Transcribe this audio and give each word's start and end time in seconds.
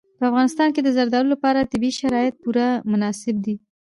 په 0.17 0.23
افغانستان 0.29 0.67
کې 0.73 0.81
د 0.83 0.89
زردالو 0.97 1.33
لپاره 1.35 1.69
طبیعي 1.71 1.93
شرایط 1.99 2.33
پوره 2.41 2.67
مناسب 2.91 3.35
دي. 3.45 3.55